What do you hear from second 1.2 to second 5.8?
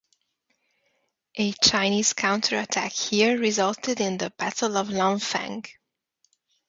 A Chinese counterattack here resulted in the Battle of Lanfeng.